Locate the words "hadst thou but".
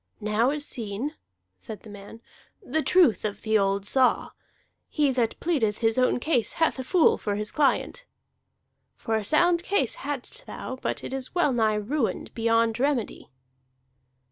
10.01-11.03